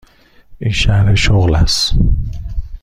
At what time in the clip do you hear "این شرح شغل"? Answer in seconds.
0.59-1.55